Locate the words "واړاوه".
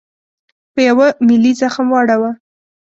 1.91-2.31